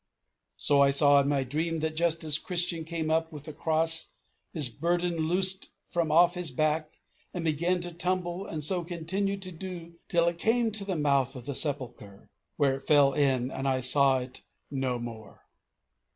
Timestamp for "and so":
8.47-8.83